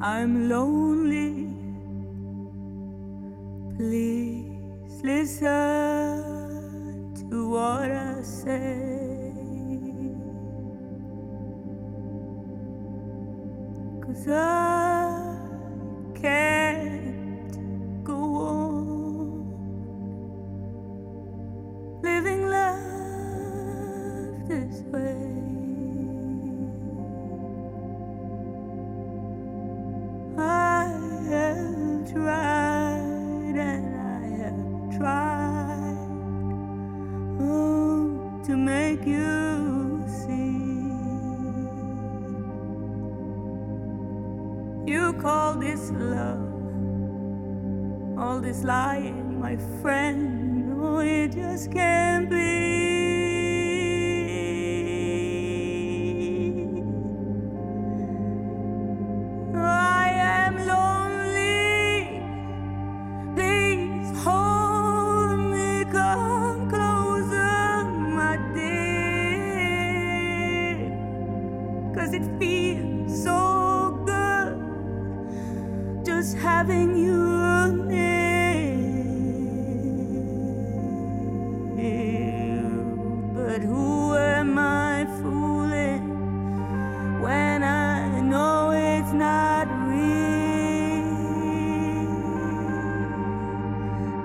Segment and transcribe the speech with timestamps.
[0.00, 1.48] I'm lonely.
[3.76, 5.46] Please listen
[7.30, 9.32] to what I say.
[14.02, 14.55] Cause I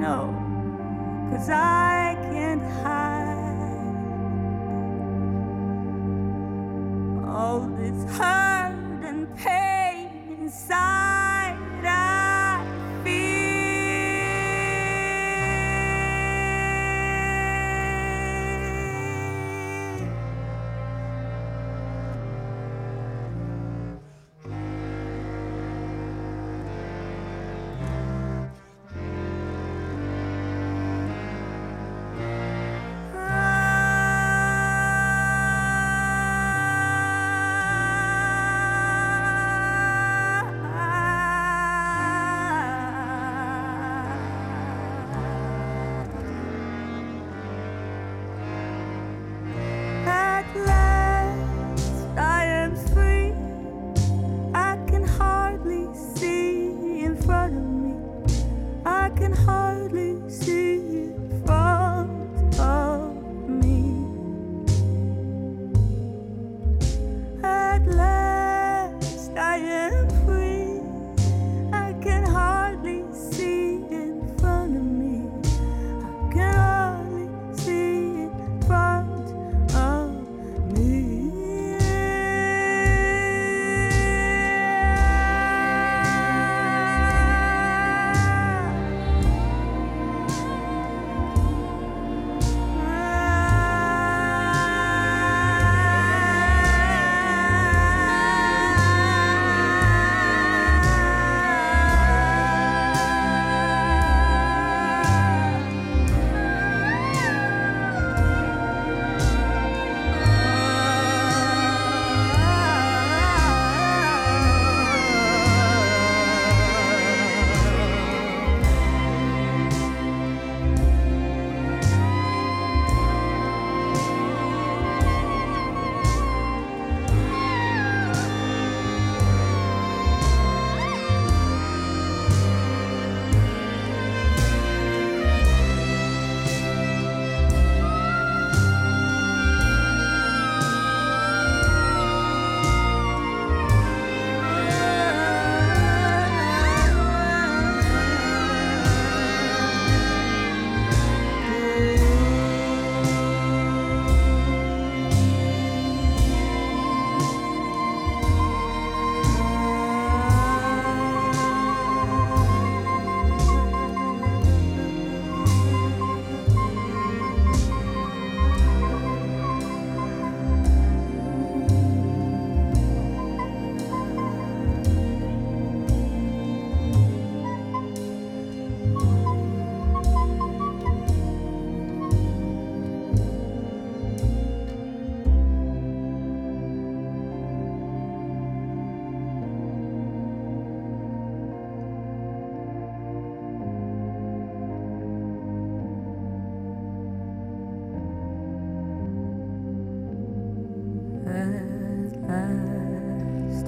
[0.02, 0.34] know,
[1.30, 3.28] cause I can't hide
[7.28, 11.01] all this hurt and pain inside.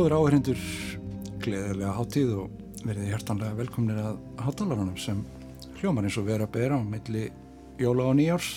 [0.00, 0.60] Góður áherindur,
[1.44, 5.18] gleðilega hátíð og verið hjartanlega velkomnir að hátalarunum sem
[5.76, 7.26] hljómar eins og vera að bera á milli
[7.76, 8.48] jóla og nýjárs.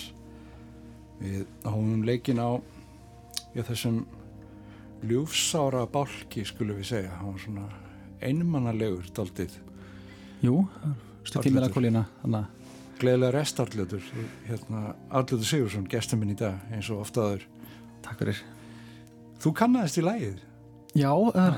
[1.18, 2.56] Við hófum leikin á
[3.52, 3.98] já, þessum
[5.04, 7.12] ljúfsára bálki, skulum við segja.
[7.18, 7.66] Það var svona
[8.30, 9.60] einmannalegur daldið.
[10.46, 10.56] Jú,
[11.28, 12.72] stutt í meðakólina þannig að
[13.04, 14.08] Gleðilega restarljótur,
[14.48, 17.44] hérna Arljóður Sigursson, gestur minn í dag, eins og oftaður.
[18.00, 18.42] takk fyrir
[19.44, 20.42] Þú kannaðist í lægið.
[20.94, 21.54] Já, uh,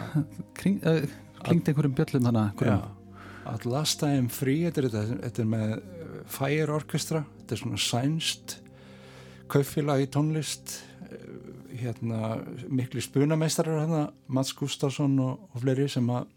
[0.57, 1.05] kring, uh,
[1.45, 2.63] klingt einhverjum bjöllum þannig
[3.47, 7.61] að Last Time Free þetta er, þetta, þetta er með uh, Fire Orchestra þetta er
[7.61, 8.55] svona sænst
[9.53, 11.27] kaupfélag í tónlist uh,
[11.77, 12.39] hérna
[12.73, 16.33] miklu spunameistarar hérna, Mats Gustafsson og, og fleiri sem að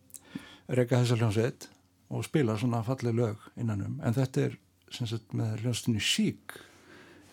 [0.67, 1.69] reyka þessa hljómsveit
[2.09, 4.59] og spila svona falleg lög innanum en þetta er
[4.91, 6.59] sem sagt með hljómsveitinni Chic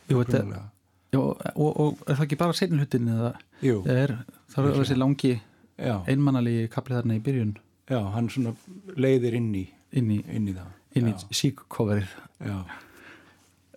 [0.07, 0.65] Jú, þetta, upprunalega.
[1.11, 3.35] já, og, og er það ekki bara seinni hlutin eða
[3.67, 4.15] Jú, er,
[4.55, 5.35] það er þessi langi
[5.79, 7.55] einmannalegi kaplið þarna í byrjun
[7.91, 8.55] já, hann svona
[8.97, 12.13] leiðir inn í, inn í, inn í það inn í síkkoverið.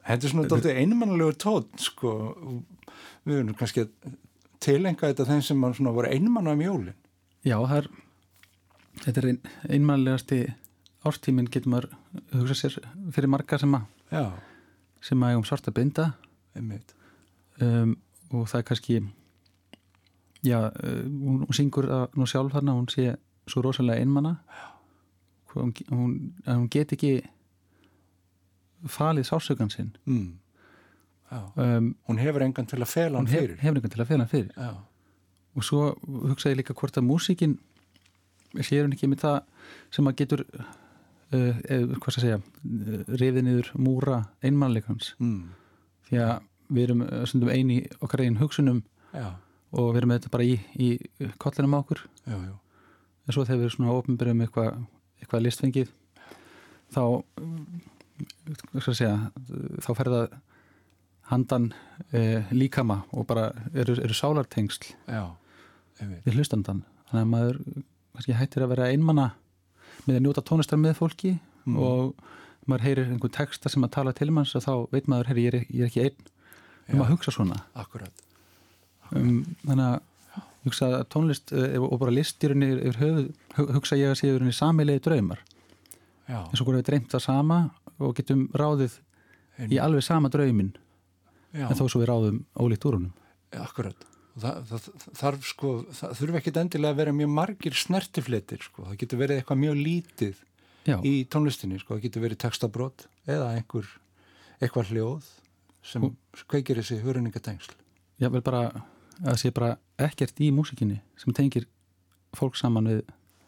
[0.10, 2.14] Þetta er svona dálítið einmannlegur tótt sko.
[3.28, 4.16] Við erum kannski að
[4.64, 6.96] tilenga þetta þeim sem voru einmann um jólin.
[7.46, 7.90] Já, það er
[9.04, 10.40] þetta er ein, einmannlegasti
[11.08, 11.94] ástíminn getur maður
[12.34, 12.80] hugsa sér
[13.16, 14.24] fyrir marga sem að Já,
[15.06, 16.10] sem að um svarta binda
[16.58, 16.96] einmitt.
[17.62, 17.96] um,
[18.34, 18.98] og það er kannski
[20.46, 23.16] já, uh, hún, hún syngur að nú sjálf þarna, hún sé
[23.50, 24.38] svo rosalega einmanna
[25.56, 27.20] hún, hún, hún get ekki
[28.88, 29.92] falið sásökan sinn.
[30.06, 30.38] Mm.
[31.30, 33.58] Um, Hún hefur engan til að fela hann hún hef, fyrir.
[33.62, 34.54] hefur einhvern til að fela hann fyrir.
[34.56, 34.70] Já,
[35.56, 35.82] og svo
[36.30, 37.58] hugsaði líka hvort að músíkin
[38.66, 43.04] sér hún ekki með það sem að getur uh, eð, hvað skal ég segja uh,
[43.22, 45.44] rifið niður múra einmannleikans mm.
[46.10, 46.34] því að
[46.70, 47.06] við erum
[47.50, 48.82] eini okkar einn hugsunum.
[49.14, 49.34] Já,
[49.72, 50.90] og við erum með þetta bara í, í
[51.42, 52.54] kollinum á okkur já, já.
[53.28, 54.80] en svo þegar við erum svona ofnbyrjum eitthvað
[55.22, 55.92] eitthvað listfengið
[56.96, 57.02] þá
[57.44, 57.82] um,
[58.82, 59.12] segja
[59.86, 60.22] þá ferða
[61.30, 61.70] handan
[62.14, 65.26] uh, líkama og bara eru, eru sálartengsl já,
[66.26, 66.82] við hlustandan
[67.12, 67.62] þannig að maður
[68.16, 69.28] kannski hættir að vera einmanna
[70.08, 71.38] með að njóta tónlistar með fólki
[71.68, 71.76] Mm.
[71.84, 72.22] og
[72.72, 75.54] maður heyrir einhvern texta sem að tala til manns og þá veit maður, heyri, ég,
[75.60, 76.30] er- ég er ekki einn
[76.96, 77.04] um Já.
[77.04, 78.22] að hugsa svona Akkurat.
[79.16, 80.00] Um, þannig að
[80.68, 82.12] hugsa tónlist uh, og bara
[83.58, 85.40] hu- hugsa ég að sé yfir sammeilegi draumar.
[86.30, 87.60] Já, eins og hverju við dreymt það sama
[88.00, 89.00] og getum ráðið
[89.72, 90.74] í alveg sama draumin
[91.56, 93.16] já, en þó svo við ráðum ólíkt úr honum.
[93.58, 94.06] Akkurat.
[94.40, 94.84] Það, það,
[95.20, 98.86] þarf sko, það þurfi ekkit endilega að vera mjög margir snertifletir sko.
[98.92, 100.38] Það getur verið eitthvað mjög lítið
[100.88, 103.90] Já, í tónlistinni sko, það getur verið textabrót eða einhver
[104.62, 105.28] eitthvað hljóð
[105.90, 106.06] sem
[106.52, 107.74] kveikir þessi huruningatengsl
[108.24, 108.62] ég vil bara
[109.20, 111.66] að það sé bara ekkert í músikinni sem tengir
[112.38, 113.02] fólk saman við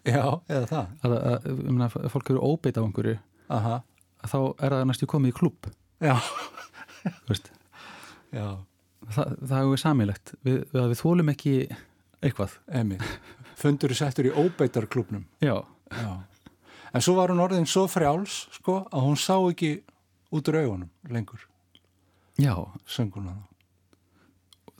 [0.10, 0.94] Já, eða það.
[1.06, 3.18] að, að, um, að fólk eru óbeit á einhverju
[3.54, 3.76] Aha,
[4.26, 5.70] að þá er það næstu komið í klubb
[6.02, 6.16] já,
[8.34, 8.48] já,
[9.12, 11.54] það, það er við samilegt við, við, við þólum ekki
[12.22, 12.58] eitthvað.
[12.82, 12.98] Emi
[13.62, 15.56] Fundur er settur í óbeitarklubnum já,
[15.92, 16.12] Já.
[16.92, 19.74] En svo var hún orðin svo frjáls sko að hún sá ekki
[20.32, 21.44] út úr augunum lengur,
[22.40, 22.56] já.
[22.88, 23.36] Sönguna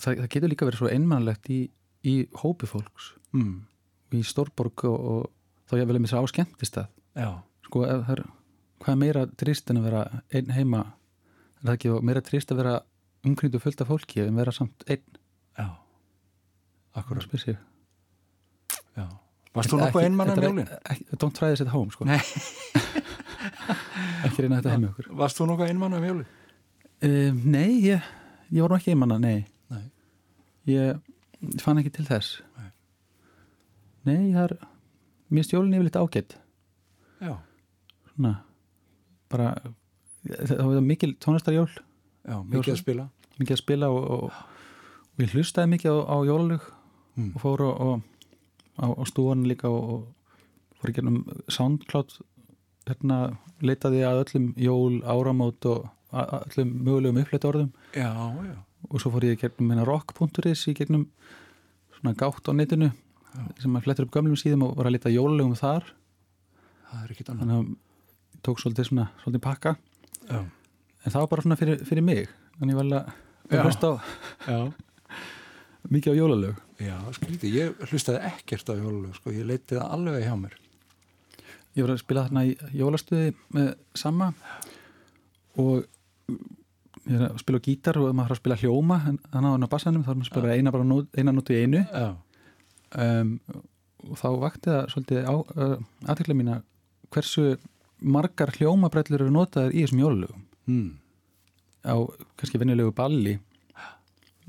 [0.02, 1.60] það, það getur líka verið svo einmannlegt í,
[2.08, 3.56] í hópi fólks mm,
[4.18, 6.90] í Stórborg og, og þá ég að mér sér á skemmtist að
[7.68, 8.24] sko, er,
[8.82, 10.04] hvað er meira trist en að vera
[10.36, 10.84] einn heima
[11.62, 12.76] er það ekki meira trist að vera
[13.28, 15.06] umkringdu fullt af fólki en vera samt einn
[15.60, 15.68] já
[16.98, 17.58] Akkurat, spyr sig
[18.98, 19.06] já
[19.56, 20.68] Varst þú nokkuð einmann um Þetta er jólin?
[20.92, 22.06] ekki- Don't try this at home sko.
[22.08, 22.20] Nei.
[24.26, 26.28] ekki reyna þetta heim með okkur Varst þú nokkuð einmann um jólin?
[27.08, 28.10] um, Nei, ég,
[28.52, 29.48] ég var nú ekki einmanna Nei, Nei.
[30.70, 31.00] Ég,
[31.62, 32.42] fann ekki til þess.
[32.58, 32.70] Nei.
[34.06, 34.58] Nei, það er
[35.32, 36.34] Mér stjólin yfirleitt ágætt
[37.22, 37.36] Já,
[38.12, 38.34] Svona
[39.32, 39.54] Bara
[40.28, 41.70] Það var mikil tónlistarjól.
[42.28, 43.06] Já, mikið svo- að spila.
[43.40, 44.24] Mikið að spila og, og,
[45.16, 46.70] og ég hlustaði mikið á, á jólalög
[47.18, 47.34] Mm.
[47.36, 48.02] og fór og, og
[48.80, 51.18] á, á stúan líka og, og fór í gennum
[51.52, 52.14] SoundCloud
[52.88, 53.18] hérna
[53.60, 58.08] leitaði að öllum jól, áramót og öllum mögulegum uppleitt orðum já,
[58.48, 58.56] já,
[58.92, 61.08] og svo fór ég gegnum hérna rock.is í gegnum
[61.96, 62.92] svona gátt á netinu
[63.62, 65.88] sem að flettur upp gömlum síðum og var að leita jólulegum þar.
[66.90, 67.42] Það er ekki annað.
[67.42, 69.76] Þannig að tók svolítið svona svolítið pakka.
[70.28, 72.34] Já, en það var bara svona fyrir, fyrir mig.
[72.60, 72.90] Þannig ég var
[73.52, 73.62] Já.
[73.62, 73.94] að hlusta á
[74.48, 74.60] já,
[75.96, 76.60] mikið á jólalög.
[76.82, 77.56] Já, skrítið.
[77.56, 80.58] Ég hlustaði ekkert á jólulög, sko, ég leiti það alveg hjá mér.
[81.72, 84.32] Ég var að spila þarna í jólastuði með Samma.
[85.62, 85.86] Og
[87.08, 89.74] ég er að spila gítar og maður þarf að spila hljóma þannig að hann á
[89.74, 91.84] bassanum þá er maður að spila eina, bara nót, eina í einu.
[93.02, 93.32] Um,
[94.10, 95.76] og þá vakti það svolítið uh,
[96.12, 96.58] aðtekla mína
[97.14, 97.46] hversu
[98.02, 100.46] margar hljómabrellur eru notaðar í þessum jólalögum.
[100.70, 100.90] Mm.
[101.82, 101.98] á
[102.38, 103.40] kannski venjulegu balli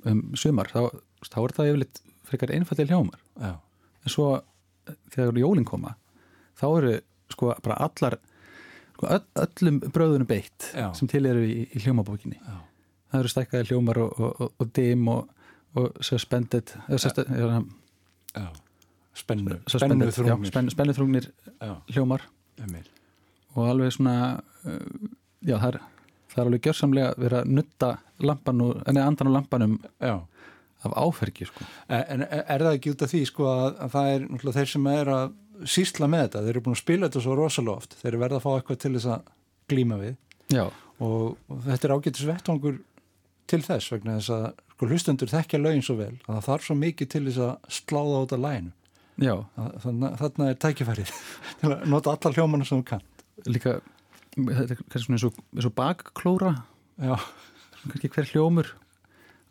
[0.09, 0.93] um sumar þá,
[1.25, 3.21] þá er það yfirleitt frekar einfallir hljómar.
[3.41, 3.55] Já,
[4.05, 5.95] en svo eh, þegar jólin koma
[6.59, 6.93] þá eru
[7.33, 8.19] sko bara allar
[9.09, 10.91] öllum bröðunum beitt Já.
[10.97, 12.39] sem til eru í, í hljómabókinni.
[12.39, 12.59] Já,
[13.13, 16.75] það eru stækkaði hljómar og, og, og, og dim og, og suspended
[18.33, 18.49] já.
[19.15, 20.53] spennu, suspended já, þrungir.
[20.53, 22.29] spenn, spennuþrungnir já, hljómar.
[22.63, 22.89] Emil
[23.53, 24.17] og alveg svona
[24.65, 25.09] uh,
[25.45, 25.79] já það er,
[26.33, 27.91] það er alveg gjörsamlega verið að nutta
[28.23, 30.15] lampan og, enni andan á lampanum já.
[30.83, 31.67] af áfergi sko.
[31.89, 34.87] En en er það ekki út af því sko að, að það er þeir sem
[34.93, 35.35] er að
[35.69, 38.41] sísla með þetta, þeir eru búin að spila þetta svo rosalega oft, þeir eru verða
[38.41, 39.31] að fá eitthvað til þess að
[39.73, 40.19] glíma við.
[40.53, 40.65] Já,
[40.99, 42.79] og, þetta er ágætis vettvangur
[43.53, 46.15] til þess vegna þess að sko, hlustendur þekkja lögin svo vel.
[46.27, 48.79] Að það þarf svo mikið til þess að sláða út af læginu
[49.23, 51.11] þannig þarna er tækifærið
[51.61, 53.03] til að nota alla hljómana sem þú kann
[53.45, 53.75] líka
[54.37, 56.53] þetta er kannski svona eins og, eins og bakklóra.
[57.03, 57.17] Já,
[57.85, 58.71] kannski hver hljómur.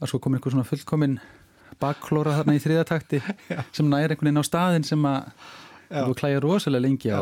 [0.01, 1.19] Að svo komin einhver svona fullkomin
[1.81, 3.21] bakklóra þarna í þriðatakti
[3.75, 5.29] sem næri einhvern veginn á staðin sem að.
[5.91, 7.21] Þú klæja rosalega lengi á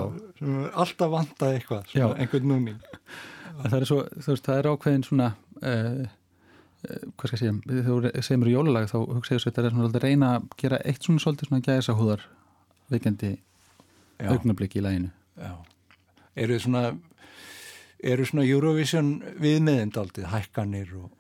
[0.78, 2.80] alltaf vantað eitthvað, einhvern núning
[3.60, 5.30] að það er svo, veist, það er ákveðin svona
[5.64, 6.04] uh,
[7.20, 9.90] hvað skal ég segja þú segir mér jólalag þá hugsa ég svo þetta er svona
[9.90, 12.24] að reyna að gera eitt svona svolítið svona gæsa húðar
[12.94, 13.32] veikandi
[14.20, 14.30] Já.
[14.34, 15.10] augnablik í læginu.
[16.40, 16.82] Eru svona
[18.04, 19.10] eru svona Eurovision
[19.44, 21.12] viðmiðind aldrei, hækkanir og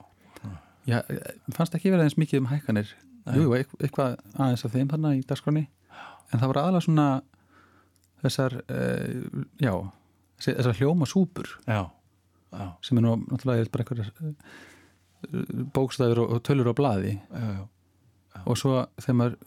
[0.88, 1.02] Já,
[1.54, 2.94] fannst ekki verið eins mikið um hækkanir?
[3.36, 5.66] Jú, jú, eit- eitthvað aðeins af þeim þarna í dagskráni
[6.32, 7.08] en það var aðalega svona
[8.24, 9.74] þessar uh, já,
[10.44, 11.52] þessar hljóma súpur.
[11.68, 11.86] Já,
[12.54, 14.34] já, sem er nú náttúrulega bara einhverjar uh,
[15.76, 17.18] bókstæður og, og tölur á blaði.
[17.34, 17.62] Já,
[18.46, 19.40] og svo þegar maður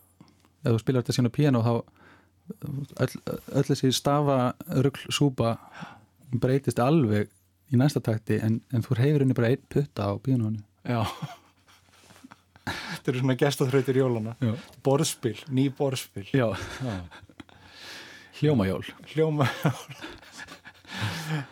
[0.63, 1.73] ef þú spilar þetta síðan á piano þá
[3.03, 3.13] öll,
[3.59, 4.39] öll þessi stafa
[4.85, 5.55] rugl súpa
[6.33, 7.31] breytist alveg
[7.73, 11.03] í næsta takti en, en þú reyfir henni bara einn putta á pianoinu já.
[12.63, 14.37] Þetta eru svona gestaþrautir jólana
[14.87, 16.29] borðspil, ný borðspil.
[16.31, 16.53] Já.
[16.55, 16.93] Já.
[18.43, 18.85] Hljómajól.
[19.15, 19.47] Hljóma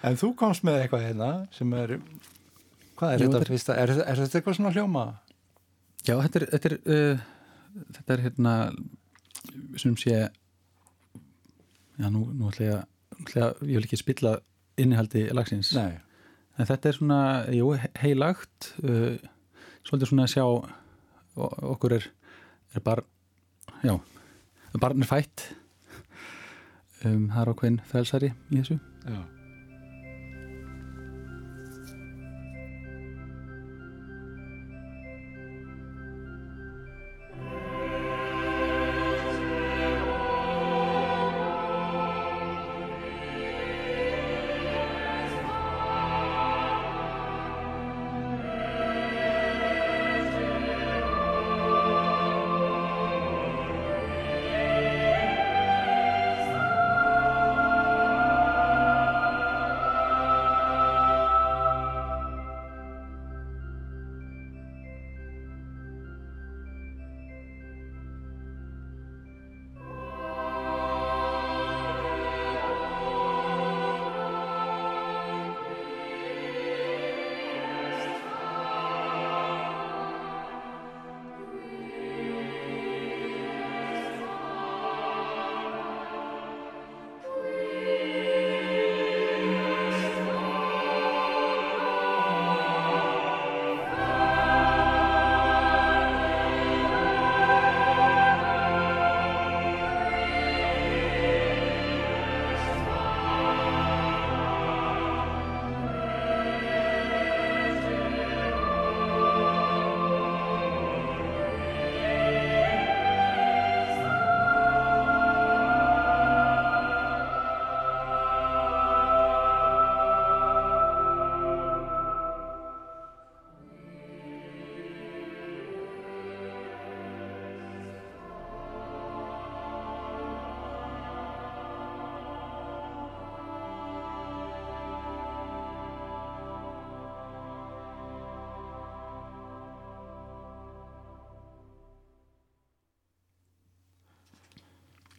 [0.06, 1.88] en þú komst með eitthvað hérna sem er
[3.00, 5.04] hvað er Jú, þetta þetta er- fyrsta, er, er þetta eitthvað svona hljóma?
[6.04, 7.16] Já, þetta er þetta er, uh,
[7.96, 8.54] þetta er hérna
[9.80, 10.14] sem sé
[12.00, 12.72] já, nú, nú ætla ég
[13.40, 14.32] að ég vil ekki spilla
[14.80, 15.68] innihaldi lagsins.
[15.76, 15.92] Nei,
[16.56, 17.18] en þetta er svona,
[17.52, 19.16] jú, he- heilagt uh,
[19.84, 20.44] svolítið svona að sjá
[21.74, 22.04] okkur er,
[22.76, 23.00] er bar,
[23.84, 23.94] já
[24.80, 25.38] barn er fætt
[27.04, 28.80] um, það er ákveðin frelsari í þessu.
[29.08, 29.39] Já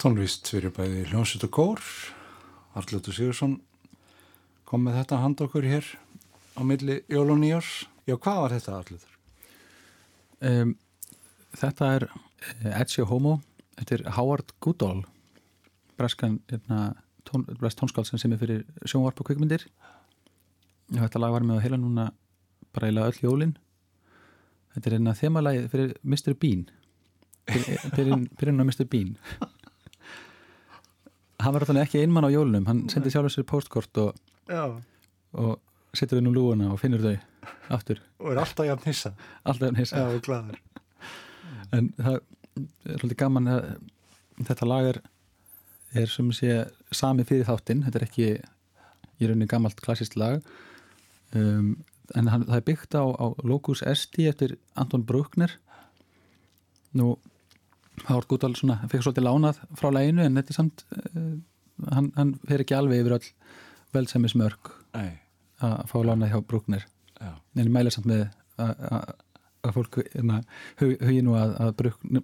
[0.01, 1.81] tónlist fyrir bæði hljómsveit og kór
[2.79, 3.59] Arljóttur Sigursson
[4.65, 5.85] kom með þetta hand okkur hér
[6.57, 9.11] á milli jól og nýjars Já, hvað var þetta Arljóttur?
[10.41, 10.71] Um,
[11.53, 12.07] þetta er
[12.81, 13.35] Ezio Homo,
[13.77, 15.03] þetta er Howard Goodall
[16.01, 16.95] breskan hérna,
[17.29, 19.67] tón, brest tónskálsinn sem er fyrir sjónvarp og kvikmyndir
[20.95, 22.09] og þetta lag var með að heila núna
[22.73, 23.55] bara eiginlega öll jólin
[24.73, 26.33] þetta er hérna þemalægi fyrir Mr.
[26.41, 26.69] Bean
[27.45, 28.87] byrjun á Mr.
[28.89, 29.19] Bean
[31.41, 34.17] hann var alltaf ekki einmann á jólunum hann sendi sjálfur sér postkort og,
[35.33, 35.53] og
[35.97, 37.15] setur við nú lúuna og finnur þau
[37.75, 38.01] aftur.
[38.21, 39.13] Og er alltaf jafn hissa.
[39.43, 40.03] Alltaf jafn hissa.
[40.03, 40.71] Já,
[41.71, 43.69] en það er svolítið gaman að
[44.47, 44.99] þetta lag er,
[46.03, 46.57] er sem sé
[46.95, 48.27] sami fyrir þáttinn, þetta er ekki
[49.21, 50.41] í rauninni gammalt klassist lag.
[51.37, 51.77] Um,
[52.17, 55.53] en hann, það er byggt á, á Locus Esti eftir Anton Bruckner.
[56.97, 57.13] Nú
[58.07, 61.33] Hár Gúdal svona, fekk svolítið lánað frá læginu en þetta er samt uh,
[61.91, 63.27] hann, hann fer ekki alveg yfir all
[63.95, 66.87] velsemismörk að fá lánað hjá Bruckner.
[67.21, 67.35] Já.
[67.55, 68.23] en ég mæla samt með
[69.61, 70.39] að fólk hérna,
[70.81, 71.73] hugi nú að, að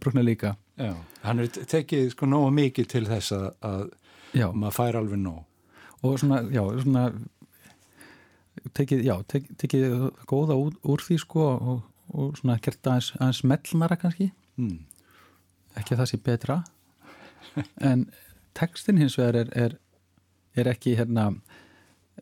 [0.02, 0.56] brukna líka.
[0.80, 0.94] Já,
[1.24, 5.44] hann er tekið sko nógu mikið til þess að, að maður fær alveg nóg.
[6.06, 7.06] Og svona, já, svona
[8.78, 9.96] tekið, já, tek, tekið
[10.30, 11.82] góða úr, úr því sko og,
[12.14, 14.32] og svona gert aðeins, aðeins mellnara kannski.
[14.58, 14.80] Mm.
[15.78, 16.58] Ekki að það sé betra
[17.90, 18.08] en
[18.58, 19.78] tekstin hins vegar er, er,
[20.58, 21.30] er ekki hérna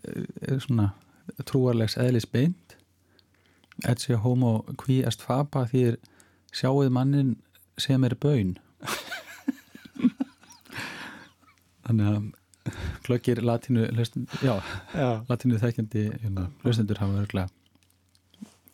[0.05, 0.91] er svona
[1.47, 2.77] trúarlegs eðlis beint
[3.83, 5.97] Etsja homo qui est faba því er
[6.55, 7.35] sjáuð mannin
[7.81, 8.55] sem er bön
[11.85, 12.31] þannig að
[13.05, 13.85] klökir latínu
[14.41, 14.55] já,
[14.95, 15.09] já.
[15.29, 17.49] latínu þekkjandi hérna, hlustendur hafa örglega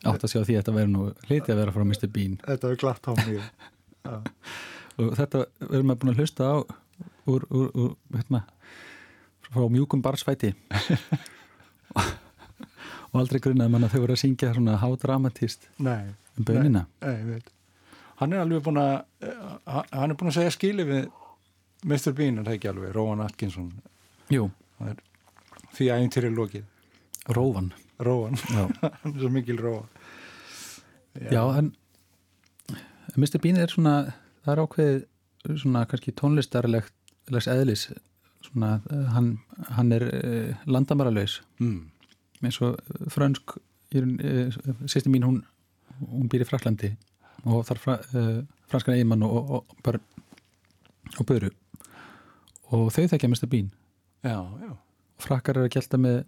[0.07, 2.09] átt að sjá því að þetta verður nú hliti að vera frá Mr.
[2.13, 3.41] Bean Þetta er glatt á mjög
[4.05, 6.55] og þetta verður maður búin að hlusta á
[7.29, 8.43] úr, úr, úr hérna
[9.45, 10.53] frá mjúkum barsvæti
[13.11, 17.41] og aldrei grunnaði mann að þau voru að syngja svona hádramatist um bönina nei, nei,
[18.21, 18.93] hann er alveg búin að
[19.67, 21.09] hann er búin að segja skili við
[21.81, 22.13] Mr.
[22.13, 23.71] Bean er það ekki alveg, Róan Atkinson.
[24.29, 24.51] Jú.
[25.73, 26.65] Því í lókið
[27.31, 29.87] Róvan Róan, hann er svo mikil Róan
[31.13, 31.71] Já, Já en
[33.17, 33.39] Mr.
[33.43, 33.95] Bean er svona
[34.45, 37.87] það er ákveðið svona kannski tónlistarlegs eðlis
[38.45, 38.79] svona
[39.13, 39.33] hann,
[39.77, 41.79] hann er uh, landamaralauðs mm.
[42.45, 42.79] eins og
[43.13, 45.41] frönsk uh, sýsti mín hún,
[46.01, 46.93] hún býr í Fraklandi
[47.45, 49.99] og þar fra, uh, franskan eiginmann og, og, og,
[51.17, 51.51] og böru
[52.71, 53.49] og þau þekkja Mr.
[53.51, 53.71] Bean
[54.23, 54.71] já, já.
[55.21, 56.21] frakkar eru að gelta með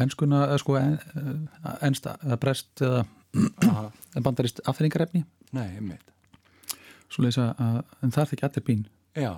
[0.00, 0.96] enskuna, eða sko en,
[1.86, 5.22] ensta, eða brest eða bandarist afþringarefni
[5.54, 6.13] Nei, ég meit
[7.12, 8.82] Svo leiðis að, en það er ekki allir Bean
[9.14, 9.32] Já,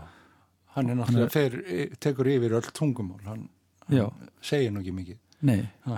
[0.77, 1.53] hann er náttúrulega þeir
[2.01, 3.43] tekur yfir öll tungumól hann,
[3.89, 5.19] hann segir nú ekki mikið.
[5.47, 5.61] Nei.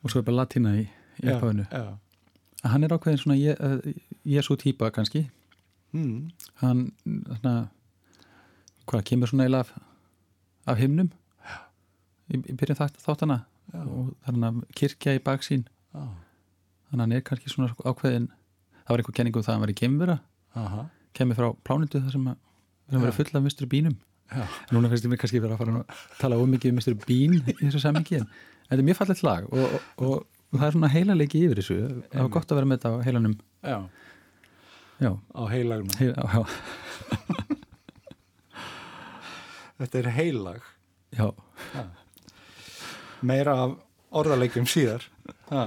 [0.00, 0.80] Og svo er bara latína í,
[1.20, 1.64] í upphaunu
[2.60, 3.36] hann er ákveðin svona
[4.28, 5.22] Jésu típa kannski.
[5.92, 6.30] Mm.
[6.60, 6.90] hann
[7.40, 7.54] svona
[8.86, 9.72] hvað kemur svona eila af,
[10.70, 11.08] af himnum
[12.30, 13.40] í, í byrjun þátt, þáttana
[13.74, 18.28] og þannig að kirkja í baksín þannig að hann er kannski svona ákveðin
[18.90, 20.16] það var einhver kenning um það að hann var í kemvera
[21.14, 22.24] kemur frá plánutu þar sem
[22.90, 23.66] það var full af Mr.
[23.70, 23.96] Beanum
[24.30, 24.42] Já.
[24.74, 26.94] núna finnst ég mér kannski verið að fara að tala ómikið um Mr.
[27.06, 28.26] Bean í þessu samingi en
[28.66, 31.78] þetta er mjög fallet lag og, og, og, og það er svona heilalegi yfir þessu
[32.10, 33.34] það var gott að vera með þetta á heilanum
[33.70, 33.78] Já,
[35.06, 35.10] já.
[35.14, 36.14] á heilagnum Heil.
[39.80, 40.60] Þetta er heilag
[41.16, 41.26] Já.
[41.74, 41.84] Já.
[43.26, 43.72] Meira af
[44.20, 45.06] orðalegjum síðar
[45.50, 45.62] ha.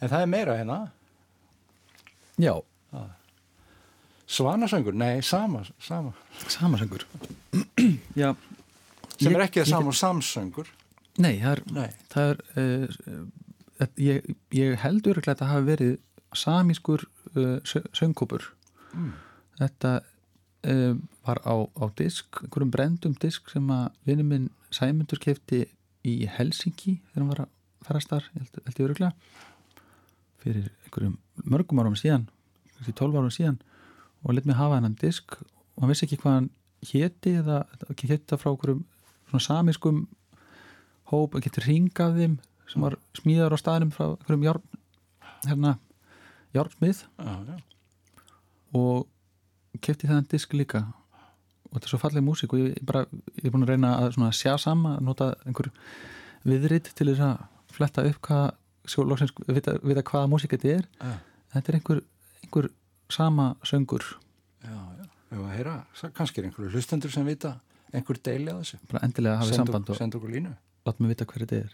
[0.00, 0.78] En það er meira hérna
[2.40, 2.54] Já.
[4.26, 6.12] Svanasöngur, nei, sama Sama,
[6.48, 7.06] Samasöngur
[8.14, 8.34] Já.
[9.16, 10.72] Sem ég, er ekki það sama og samsöngur.
[11.22, 11.86] Nei, það er, Nei.
[12.12, 15.94] það er uh, ég, ég heldur að þetta hafi verið
[16.36, 18.50] samískur uh, söngkópur.
[18.92, 19.14] Mm.
[19.62, 25.64] Þetta uh, var á, á disk, einhverjum brendum disk sem að vinnu minn Sæmundur kefti
[26.04, 27.52] í Helsinki þegar hann var að
[27.86, 29.14] ferast þar, held, held ég öruglega
[30.46, 32.28] fyrir einhverjum mörgum árum síðan,
[32.76, 33.58] kannski 12 árum síðan
[34.22, 36.50] og let mig hafa hennan disk og hann vissi ekki hvað hann
[36.86, 38.84] héti eða ekki héti það frá einhverjum
[39.30, 40.04] svona samískum
[41.10, 42.38] hóp, ekki ring af þeim
[42.70, 44.64] sem var smíðar á staðinum frá einhverjum járn
[45.46, 45.76] hérna,
[46.56, 47.56] járnsmið já, já.
[48.74, 49.06] og
[49.82, 50.86] kefti þennan disk líka
[51.66, 53.04] og þetta er svo fallið músík og ég, bara,
[53.36, 55.70] ég er búin að reyna að sjá sama nota einhver
[56.46, 58.46] viðrit til þess að fletta upp hvað
[58.86, 61.12] sjálfsins vita, vita hvaða músík þetta er Já.
[61.54, 62.00] þetta er einhver,
[62.44, 62.66] einhver
[63.10, 64.04] sama söngur
[64.64, 65.04] Já, já.
[65.30, 65.76] Við varum að heyra,
[66.14, 67.50] kannski er einhverju hlustendur sem vita
[67.92, 68.76] einhver deili að þessu.
[68.90, 70.52] bara endilega hafið samband og Send okkur línu.
[70.86, 71.72] látt mig vita hverju þetta er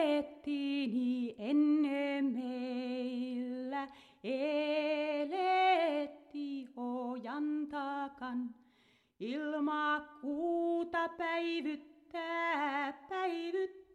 [0.00, 3.82] Elettiini ennen meillä,
[5.30, 8.54] eletti ojan takan.
[9.20, 13.89] Ilma kuuta päivyttää, päivyttää,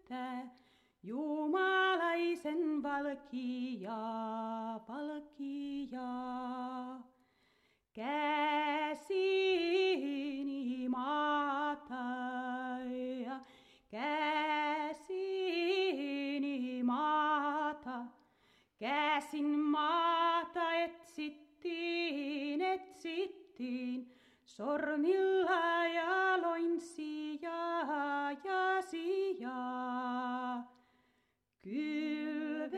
[1.03, 6.35] jumalaisen valkiaa, valkiaa.
[7.93, 9.29] Käsini
[10.89, 12.15] maata
[13.95, 15.23] käsini
[16.83, 18.05] maata.
[18.79, 24.14] Käsin maata etsittiin, etsittiin,
[24.45, 30.71] sormilla ja loin sijaa ja sijaa.
[31.61, 32.73] Kylvetettiin,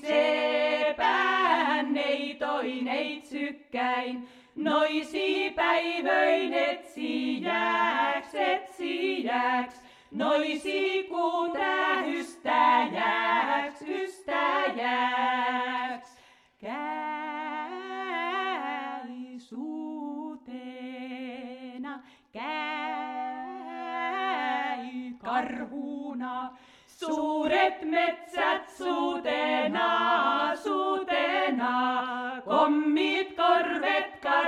[0.00, 4.27] sepän neitoi neitsykkäin.
[4.68, 14.98] Noisi päivöinet sijäkset sijäks, noisi kuuta ystäjäks, ystäjäks.
[16.60, 17.38] Käälisuutena
[22.32, 22.42] käi
[25.24, 33.37] karhuna, suuret metsät suutena, suutena, kommit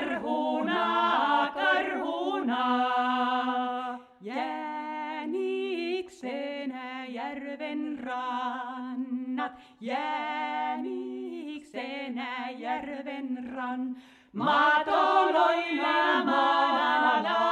[0.01, 2.65] karhuna, karhuna.
[4.21, 5.27] Jääniksenä
[7.09, 11.31] järven rannat, jääniksenä
[12.51, 13.97] järven ran.
[14.33, 17.50] Matoloina manalai,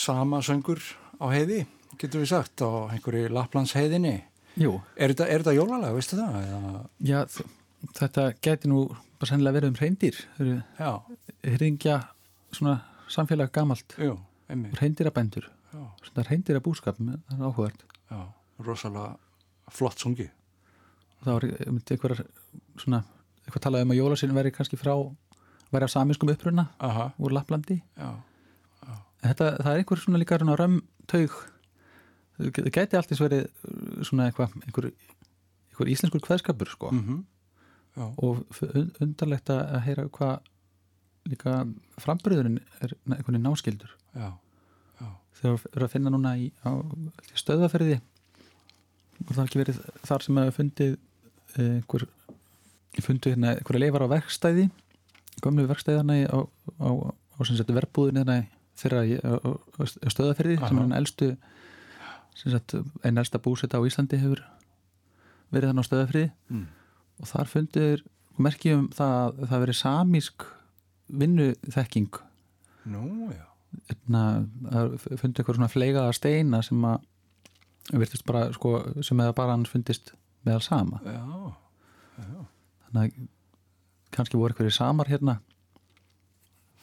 [0.00, 0.80] Sama söngur
[1.20, 1.64] á heiði,
[2.00, 4.14] getur við sagt, á einhverju Lapplands heiðinni.
[4.60, 6.38] Jú, Er þetta, er þetta jólalega, veistu það?
[6.40, 7.20] Eða, já,
[7.98, 8.80] þetta gæti nú
[9.20, 10.16] bara sennilega verið um reyndir
[10.80, 10.90] já,
[11.44, 11.98] hringja
[12.56, 12.78] svona
[13.12, 13.94] samfélag gamalt?
[14.00, 14.16] Jú,
[14.50, 15.46] einmitt, reyndýrabændur.
[15.70, 17.84] Já, svona reyndýrabúskap það er áhugavert.
[18.10, 18.20] Já,
[18.66, 19.12] rosalega
[19.70, 20.30] flott sungi.
[21.24, 22.24] það var eitthvað
[22.80, 23.04] svona
[23.44, 24.94] eitthvað talað um að jólasinn veri kannski frá
[25.70, 27.76] væri af saminskum uppruna Aha, úr Lapplandi.
[28.00, 28.10] Já,
[29.22, 31.38] þetta, það er einhver svona líka römmtaug
[32.40, 34.90] það gæti allt eins verið uh, svona eitthvað einhver,
[35.70, 36.92] einhver íslenskur kveðskapur sko.
[36.94, 37.24] Mhm,
[37.98, 38.44] já, og
[39.02, 40.38] undarlegt að að heyra hvað
[41.28, 41.56] líka
[42.00, 44.30] framburðurinn er einhvern veginn náskildur já,
[45.40, 46.72] þegar við erum að finna núna í á,
[47.36, 47.98] stöðaferði
[49.20, 52.06] og það har ekki verið þar sem hefur fundið eh, einhver
[53.04, 54.70] fundu hérna einhverja leifar á verkstæði
[55.44, 56.38] gömlu verkstæðana á,
[56.80, 56.88] á,
[57.36, 58.40] á sagt verbúðin hérna
[58.80, 59.20] þeirra í-
[60.14, 61.30] stöðaferði sem er hann elstu
[63.04, 64.40] einn elsta búseta á Íslandi hefur
[65.52, 66.66] verið hann á stöðaferði Mm.
[67.20, 68.02] og þar fundur
[68.38, 70.46] merki um það að það verið samísk
[71.10, 72.10] vinnuþekking.
[72.86, 73.44] Nú, já.
[73.90, 74.20] hérna,
[74.70, 77.04] það fundu eitthvað svona fleigaða steina sem að
[78.26, 80.12] bara, sko, sem eða bara hann fundist
[80.46, 81.00] meðal sama.
[81.04, 81.52] Já,
[82.86, 83.28] þannig að
[84.10, 85.40] kannski voru einhverjir samar hérna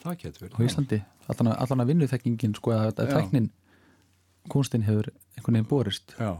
[0.04, 0.58] það getur verið.
[0.58, 3.50] á Íslandi allan að, allan að vinnuþekkingin sko að, tæknin
[4.48, 6.32] kunstin hefur einhvern veginn borist Já.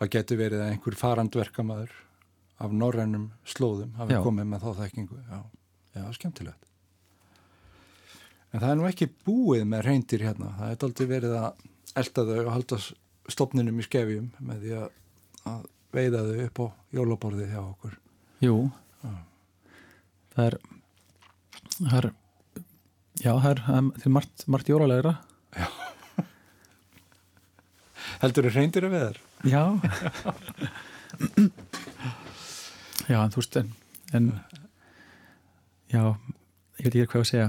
[0.00, 1.92] Það getur verið að einhver farandverkamaður
[2.64, 5.16] af norrænum slóðum hafi komið með þá þekkingu.
[5.30, 5.38] Já,
[5.96, 6.66] já, skemmtilegt.
[8.54, 10.52] En það er nú ekki búið með reyndir hérna.
[10.58, 11.64] Það er aldrei verið að
[12.02, 12.78] elda þau og halda
[13.34, 14.86] stopninum í skefjum með því að,
[15.50, 16.66] að veiða þau upp á
[16.98, 17.96] jólaborðið hjá okkur.
[18.44, 18.56] Jú
[19.04, 19.14] Já.
[20.34, 20.58] það er
[21.78, 22.08] það er
[23.24, 25.14] já, það er, það er margt, margt jólalegra
[28.22, 29.18] Heldur þau reyndir að veðar?
[29.44, 29.62] Já
[33.04, 33.70] Já, en þú veist en,
[34.16, 34.28] en
[35.92, 36.02] já,
[36.80, 37.48] ég veit ekki hvað að segja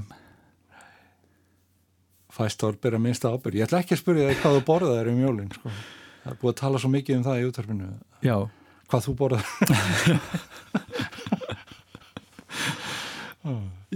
[2.35, 3.55] Fæst Þorbir að minnsta ábyrg.
[3.55, 5.53] Ég ætla ekki að spyrja þig hvað þú borðaðir um jólinn.
[5.55, 5.69] Sko.
[6.25, 7.85] Það er búið að tala svo mikið um það í útvarfinu.
[8.25, 8.35] Já,
[8.91, 10.17] Hvað þú borðaðir.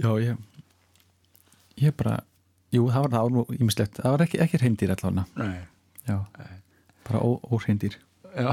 [0.00, 0.36] já, ég
[1.80, 2.18] ég bara,
[2.74, 5.60] jú, það var það nú ímislegt, það var ekki, ekki reyndir allavega, Nei.
[6.08, 6.18] já.
[7.08, 7.96] Bara ó, óreyndir
[8.30, 8.52] Já,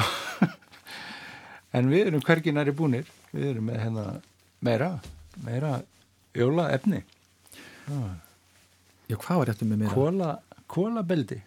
[1.78, 4.06] en við erum hvergi næri búnir, við erum með hérna
[4.66, 4.88] meira,
[5.46, 5.74] meira
[6.38, 7.04] jóla efni,
[9.08, 9.92] Já, hvað var réttum með mér?
[9.96, 10.30] kóla,
[10.68, 11.38] kóla beldi.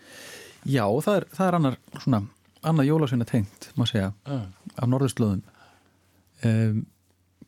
[0.64, 2.20] Já, það er, það er annar svona,
[2.70, 4.46] annar jólasveina tengt, má segja Uh.
[4.76, 5.42] af norðurslóðum.
[6.44, 6.86] Um,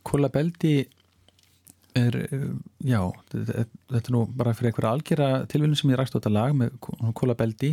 [0.04, 0.74] Kóla Beldi
[1.98, 3.00] er, um, já
[3.32, 6.54] þetta, þetta er nú bara fyrir einhverja algjara tilvílun sem ég rækst á þetta lag
[6.56, 6.76] með
[7.18, 7.72] Kóla Beldi.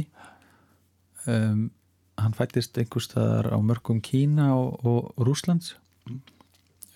[1.30, 1.70] Um,
[2.20, 5.74] hann fættist einhvers staðar á mörgum Kína og, og Rúslands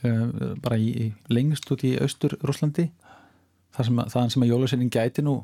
[0.03, 2.89] um, bara í, í lengst út í austur Rúslandi
[3.75, 5.37] þar sem, að- þaðan sem að jólasveinin gæti nú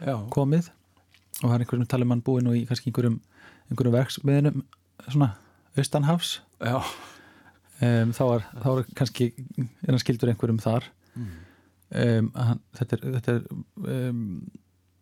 [0.00, 0.70] Já, komið.
[1.42, 3.18] Og það er einhverjum tala um hann búið nú í kannski einhverjum,
[3.68, 4.62] einhverjum verksmiðinum
[5.10, 5.30] svona
[5.76, 6.30] austanhafs.
[6.60, 12.96] Já, um, þá, er, þá er kannski er hann skildur einhverjum þar um, hann, þetta
[12.96, 14.26] er, þetta er um,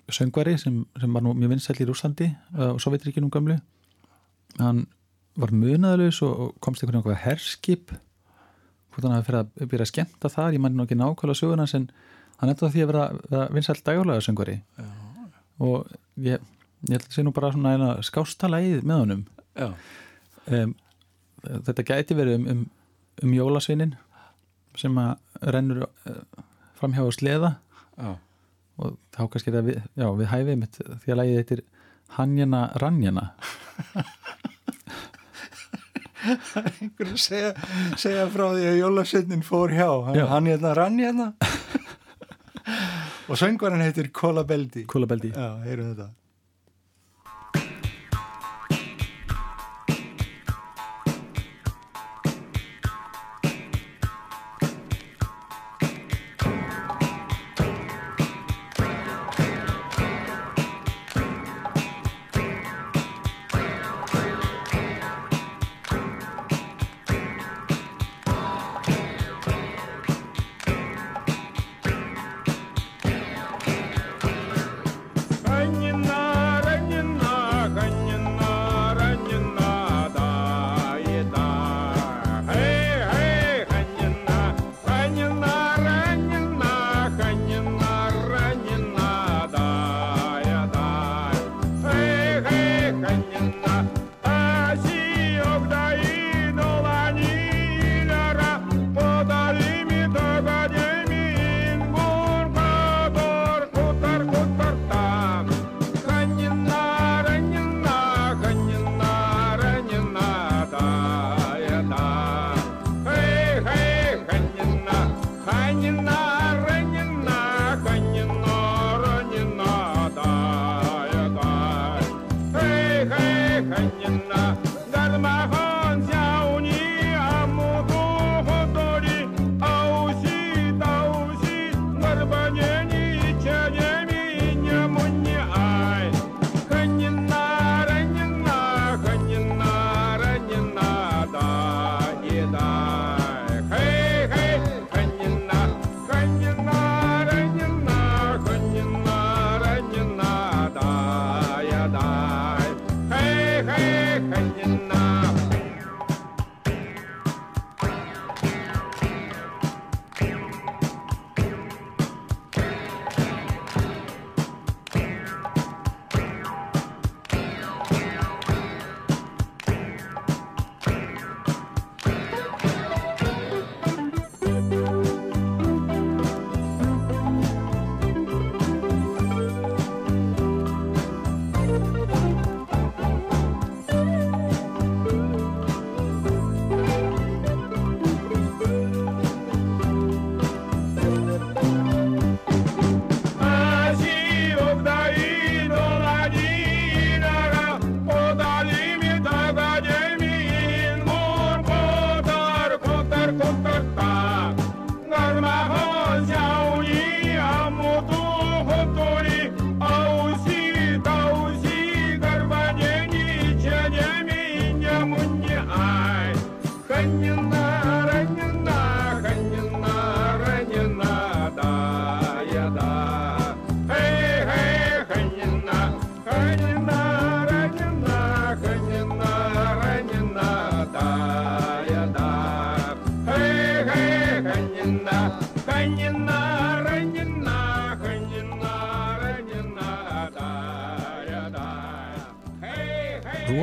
[0.09, 3.59] söngvari sem, sem var nú mjög vinsæll í Rúslandi uh, og Sovjetríkinum gamlu
[4.59, 4.87] hann
[5.39, 7.93] var munaðalus og, komst einhvern veginn herskip.
[8.91, 11.67] Hvort hann hafi fyrir að byrja að skemmta þar ég manni nú ekki nákvæmlega söguna
[11.79, 11.87] en
[12.41, 14.57] hann endur því að vera, vera vinsæll dagjólaga söngvari.
[14.79, 14.89] Já,
[15.69, 15.93] og
[16.25, 16.43] ég,
[16.89, 19.23] ég held að sé nú bara svona eina skástalægið með honum.
[20.49, 20.75] Um,
[21.69, 22.67] þetta gæti verið um, um,
[23.23, 23.95] um jólasveinin
[24.79, 26.45] sem að rennur uh,
[26.79, 27.51] framhjá að sleða
[27.99, 28.13] já,
[28.79, 31.65] og þá kannski er það við, já, við hæfið mitt því að lægið þetta er
[32.19, 33.25] Hanjana Ranjana
[36.29, 37.53] einhverju segja,
[38.01, 40.25] segja frá því að jólasveitnin fór hjá, hann, Já.
[40.33, 41.29] hann hérna rann hérna
[43.29, 44.85] og söngvarinn heitir kóla beldi.
[44.89, 46.09] Kúlabeldi Já, heyrum þetta.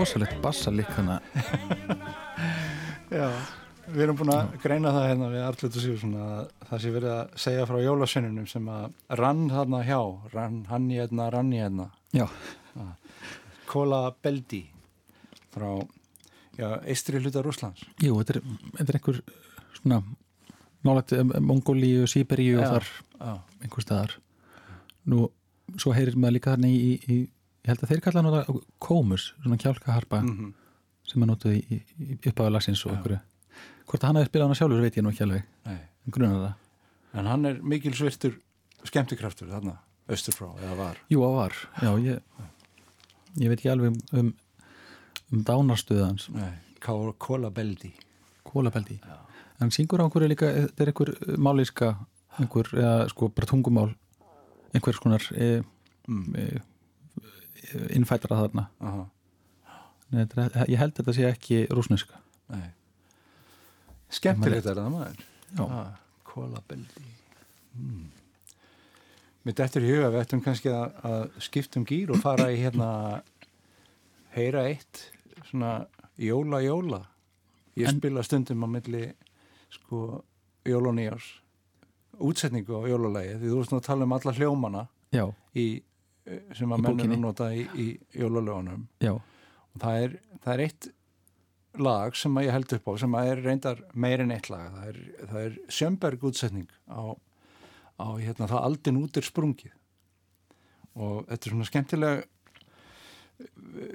[0.05, 1.15] Rosalegt bassalikk hana
[3.09, 3.29] Já,
[3.89, 7.39] við erum búin að greina það hérna við Arljótu Sigursson að það sé verið að
[7.45, 9.99] segja frá jólasönnunum sem að rann þarna hjá,
[10.33, 12.25] rann hann í hérna, rann í hérna, já,
[13.69, 14.61] Kola Beldi
[15.55, 15.69] frá,
[16.59, 17.85] já, eistri hluta Rúslands.
[18.03, 18.41] jú, þetta er,
[18.79, 19.21] þetta er einhver
[19.79, 20.01] svona
[20.85, 22.69] nálægt um, Mongólíu, Sýberíu og Já.
[22.75, 23.33] þar Já,
[23.65, 24.13] einhver staðar.
[25.09, 25.27] Nú,
[25.81, 27.17] svo heyrir maður líka þarna í, í,
[27.65, 30.53] ég held að þeir kalla hann það kómus, svona kjálkaharpa mm
[31.05, 33.19] sem er notuð í, í, í uppáðu lagsins og einhverju.
[33.85, 35.43] Hvort að hann hefði spilað hana sjálfur veit ég nú ekki alveg.
[36.15, 36.55] Grunar það?
[37.21, 38.39] En hann er mikil svirtur
[38.89, 39.75] skemmtikraftur þarna,
[40.09, 40.97] austur frá, eða var.
[41.13, 42.17] Jú, á var, já, ég
[43.43, 44.33] ég veit ekki alveg um, um,
[45.29, 46.49] um dánarstöðans, Nei,
[46.81, 47.93] Ká- Kola Beldi.
[48.49, 48.97] kólabeldi
[49.61, 51.91] en syngur á einhverju líka, þetta er einhver eh, mállíska,
[52.39, 53.91] einhver, eða sko bara tungumál,
[54.73, 55.63] einhver skonar e,
[56.05, 56.35] Mm.
[56.37, 56.59] e,
[57.97, 58.67] innfætara þarna
[60.13, 62.19] Nei, er, ég held að þetta sé ekki rúsneska.
[64.13, 65.23] Skemmtilegt er það maður.
[65.65, 65.95] Ah,
[66.27, 67.01] Kola Beldi.
[67.75, 68.03] Mm.
[69.45, 72.59] Mér dettur í huga, við ættum kannski að, að skipta um gýr og fara í
[72.61, 72.87] hérna
[74.37, 75.07] heyra eitt
[75.49, 75.73] svona
[76.21, 77.01] jóla jóla.
[77.75, 79.03] Ég En- spila stundum á milli
[79.75, 80.01] sko
[80.65, 81.31] jól og nýjars
[82.23, 84.83] útsetningu á jólalagi því þú veist að tala um alla hljómana
[85.55, 85.65] í,
[86.55, 88.85] sem að að nota í, í jólalögunum.
[89.03, 90.89] Já, og það er, það er eitt
[91.75, 94.69] lag sem að ég held upp á sem að er reyndar meir en eitt lag.
[94.75, 97.03] Það er, það er Sjömberg útsetning á,
[97.99, 99.75] á hérna, það aldin út er sprungið.
[100.95, 102.23] Og þetta er svona skemmtileg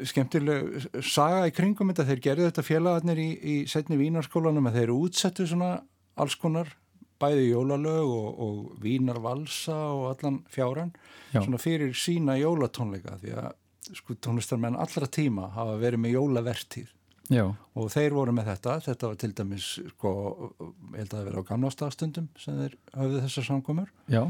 [0.05, 4.92] skemmtileg saga í kringum þetta, þeir gerðu þetta félagarnir í, í setni vínarskólanum að þeir
[4.96, 5.72] útsettu svona
[6.20, 6.74] alls konar
[7.21, 10.92] bæði jólalög og, og vínarvalsa og allan fjáran
[11.33, 11.42] Já.
[11.42, 13.50] svona fyrir sína jólatónleika því að
[13.96, 16.88] sko tónlistarmenn allra tíma hafa verið með jólavertíð.
[17.31, 20.12] Já, og þeir voru með þetta, þetta var til dæmis sko,
[20.58, 23.92] ég held að það verið á gamlástafstundum sem þeir höfðu þessar samkomur.
[24.10, 24.23] Já,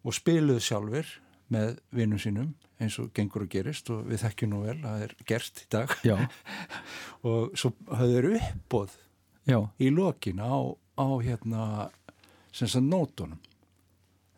[0.00, 1.10] og spiluðu sjálfur
[1.52, 5.04] með vinnum sínum eins og gengur og gerist og við þekkjum nú vel að það
[5.04, 5.94] er gert í dag.
[7.28, 8.96] Og svo höfðu þeir uppbóð
[9.50, 10.56] já, í lokin á,
[10.96, 11.64] á hérna
[12.56, 13.40] sem sagt nótunum.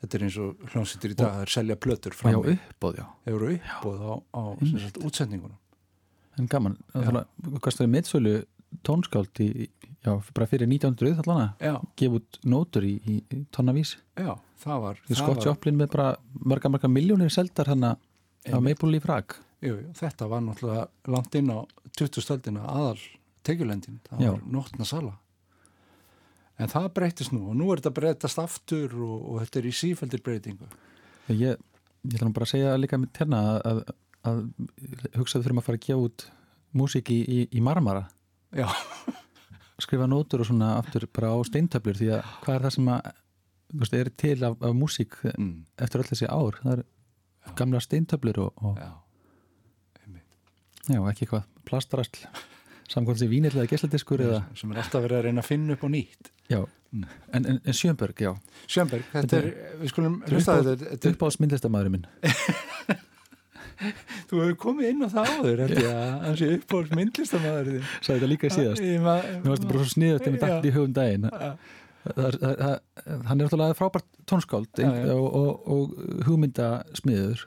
[0.03, 2.99] Þetta er eins og hljómsýttir í dag það er selja plötur já, fram í uppbóð,
[2.99, 3.07] já.
[3.23, 4.43] Þeir eru uppbóð á, á
[4.73, 5.59] sagt útsendingunum.
[6.41, 8.35] En gaman, hvað stöður meðsölu
[8.87, 9.69] tónskáld í,
[10.03, 14.85] já, bara fyrir 1900 allan að gefa út nótur í, í, í tonnavís já, það
[14.87, 15.03] var
[15.45, 16.11] Joplin með bara
[16.41, 17.93] marga, marga miljónir seldar hann á
[18.43, 18.73] Einmitt.
[18.73, 21.63] Maple Leaf Rag Jú, jú, þetta var náttúrulega langt inn á
[21.95, 22.99] 20 stöldina aðal
[23.47, 24.31] tekjulendin, það Já.
[24.33, 25.13] var nótna sala.
[26.59, 29.75] En það breytist nú og nú er þetta breytast aftur og, og þetta er í
[29.79, 30.67] sífældir breytingu.
[31.31, 31.59] ég,
[32.03, 33.83] ég ætla nú bara að segja líka mitt hérna að, að,
[34.31, 34.43] að
[35.21, 36.27] hugsaðu fyrir maður að fara að gefa út
[36.83, 38.09] músík í, í, í marmara
[38.57, 38.69] Já,
[39.85, 43.11] skrifa nótur og svona aftur bara á steintöflur því að hvað er það sem að
[43.83, 45.53] veist, er til af, af músík mm,
[45.87, 46.59] eftir öll þessi ár?
[46.63, 46.85] Það er
[47.59, 48.91] gamla steintöflur og, og já,
[50.91, 52.27] já, ekki eitthvað plastrasl
[52.93, 55.89] samkvæmt sem vínilega gesladiskur eða sem er alltaf verið að reyna að finna upp á
[55.97, 56.33] nýtt.
[56.53, 57.07] já, Mm.
[57.33, 58.35] en, en, en Sjömberg, já.
[58.69, 59.47] Sjömberg, þetta er,
[59.81, 62.03] við skulum Þetta er hlusta á uppáhalds- þetta, þetta er, uppáðs myndlistamæðurinn minn
[64.31, 67.87] þú hefur komið inn á það áður, held ég að hann sé uppáhalds myndlistamæður þinn.
[67.99, 68.83] sagði þetta líka síðast.
[68.87, 71.29] mér varst bara svo sniðast þegar mér dætt í hugum daginn.
[72.03, 72.73] Það, það, það,
[73.29, 74.83] hann er náttúrulega frábært tónskáld
[75.15, 75.95] og,
[76.27, 77.47] hugmyndasmiður.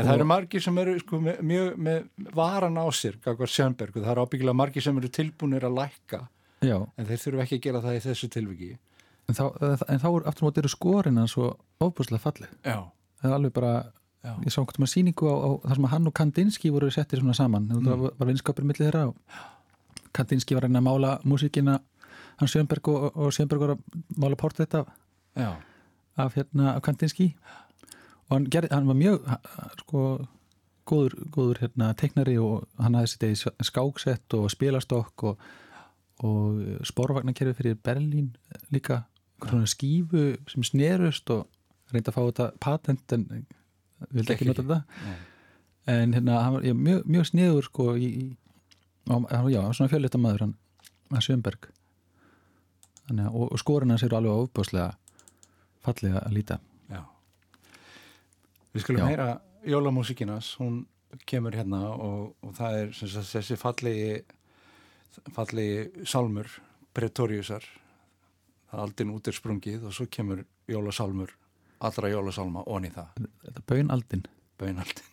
[0.00, 3.96] En það eru margir sem eru sko, með, mjög með varan á sér, Gagvar Sjönberg,
[3.98, 6.22] og það eru ábyggilega margir sem eru tilbúinir að lækka,
[6.64, 8.70] já, en þeir þurfu ekki að gera það í þessu tilviki.
[9.28, 11.50] en þá, en þá er aftur móti eru skorin hans svo
[11.84, 12.54] ofbúslega falleg.
[12.64, 12.78] Já,
[13.20, 13.74] það er alveg bara,
[14.24, 17.36] já, ég sá einhvern sýningu á, á þar sem hann og Kandinsky voru settir svona
[17.36, 17.86] saman, mm.
[17.86, 19.06] það var, vinskapur millir þeirra
[20.16, 21.78] Kandinsky var að reyna að mála músíkina,
[22.40, 24.90] hann Sjönberg og, og Sjönberg var að mála portrétt af,
[25.38, 27.30] af, hérna, af Kandinsky.
[28.28, 29.28] Og hann, gerði, hann var mjög
[29.84, 30.02] sko
[30.90, 35.46] góður, góður hérna, teiknari og hann hafði sitt skáksett og spilastokk og,
[36.26, 38.34] og spórvagnarkerfi fyrir Berlín
[38.74, 39.04] líka.
[39.40, 41.46] Skífu sem snerust og
[41.94, 43.46] reyndi að fá þetta patent en
[44.08, 45.16] vildi ekki nota þetta
[45.90, 48.10] en hérna, hann var já, mjög, mjög sniður sko í,
[49.08, 50.56] var já, svona fjölita maður hann,
[51.10, 51.70] hann Sjömberg
[53.10, 54.90] Þannig, og, og skorinn hans eru alveg ofbáslega
[55.82, 57.00] fallega að líta já.
[58.70, 59.08] Við skulum Já.
[59.10, 59.28] heyra
[59.66, 60.84] jólamúsikinas, hún
[61.26, 64.20] kemur hérna og, og það er sagt, þessi fallegi,
[65.34, 66.52] fallegi sálmur
[66.94, 67.66] Pretoriusar.
[68.70, 71.34] að aldin út er sprungið og svo kemur jólasálmur
[71.80, 73.24] allra jólasálma onni það.
[73.46, 74.26] Þetta bönaldin
[74.60, 75.08] bönaldin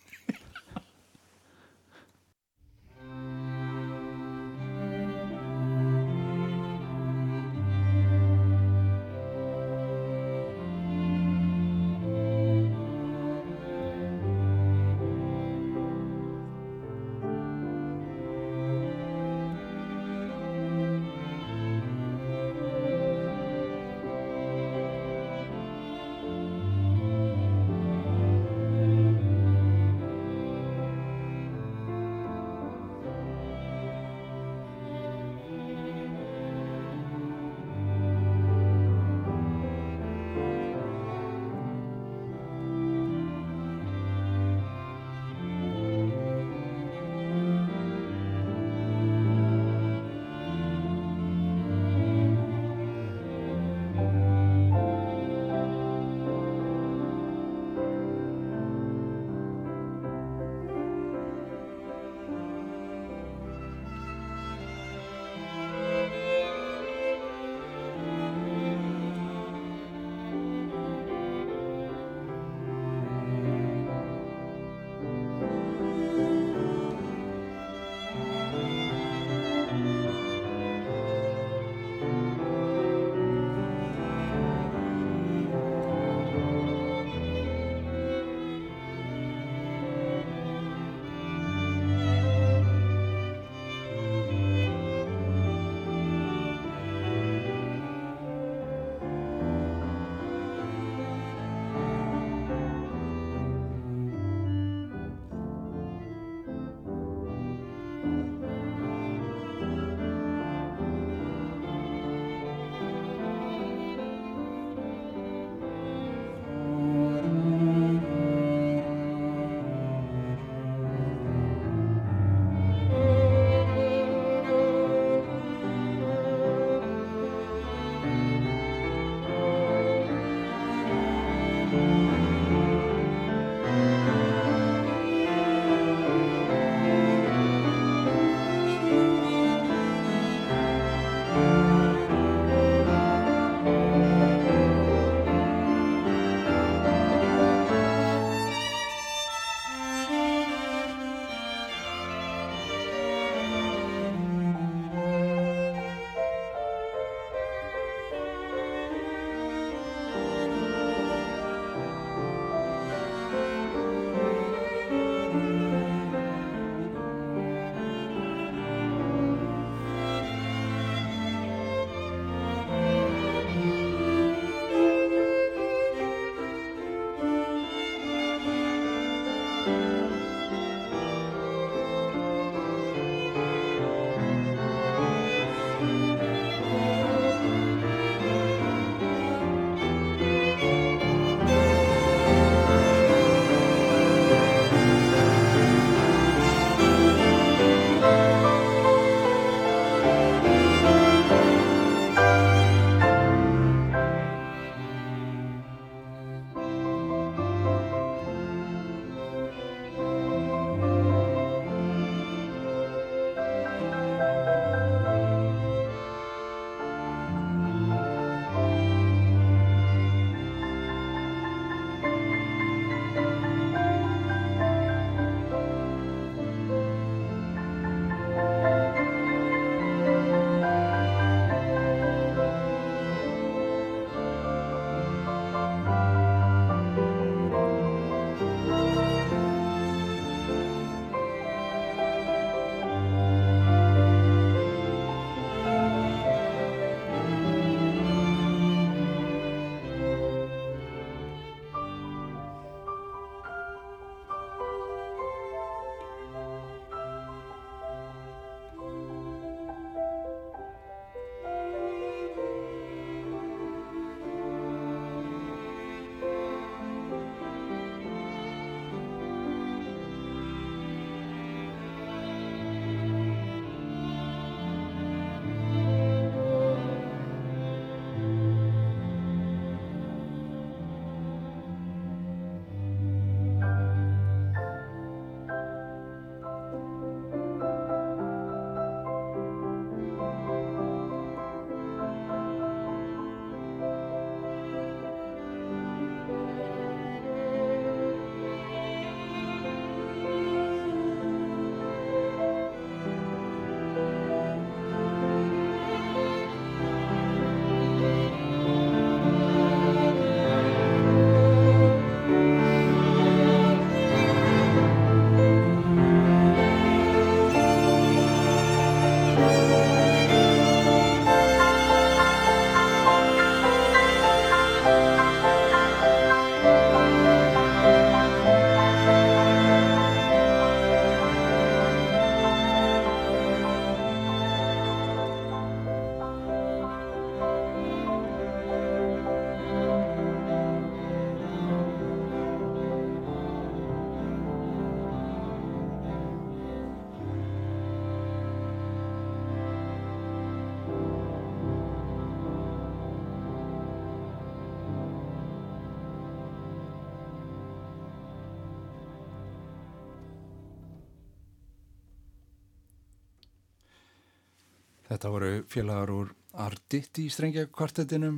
[365.18, 366.28] Þetta voru félagar úr
[366.62, 368.36] Ardit í strengjakvartetinum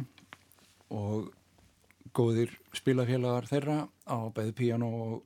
[0.97, 1.27] og
[2.17, 3.75] góðir spilafélagar þeirra
[4.09, 5.19] á bæði piano og,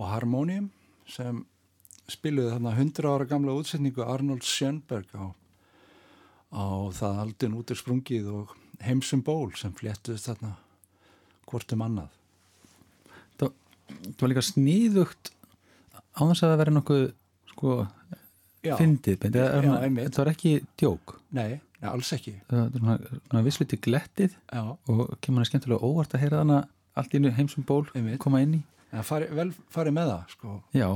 [0.00, 0.70] og harmonium
[1.04, 1.42] sem
[2.08, 5.36] spiluðu þarna 100 ára gamla útsetningu Arnold Schönberg á,
[6.48, 6.64] á
[6.96, 10.54] það aldin út er sprungið og heimsum ból sem fléttuðist þarna
[11.44, 12.08] hvort um annað.
[13.36, 15.34] það var líka sníðugt
[16.16, 17.06] á þess að það vera nokkuð
[17.52, 17.78] sko,
[18.64, 21.16] fyndið þetta var ekki djók?
[21.36, 22.34] Nei, nei, alls ekki.
[22.50, 26.60] það svona vissliti glettið Já, og kemur hann skemmtilega óvart að heyra hana
[26.98, 28.18] allt í heimsum ból Einmitt.
[28.22, 28.62] koma inn í.
[28.90, 30.56] En fari, vel farið með það, sko.
[30.74, 30.88] já,